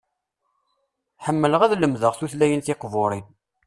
Ḥemmleɣ 1.25 1.61
ad 1.63 1.73
lemdeɣ 1.77 2.13
tutlayin 2.15 2.61
tiqburin. 2.65 3.27